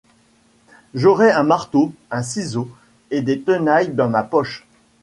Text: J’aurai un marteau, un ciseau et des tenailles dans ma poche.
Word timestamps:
J’aurai 0.95 1.29
un 1.31 1.43
marteau, 1.43 1.93
un 2.09 2.23
ciseau 2.23 2.67
et 3.11 3.21
des 3.21 3.39
tenailles 3.39 3.93
dans 3.93 4.09
ma 4.09 4.23
poche. 4.23 4.65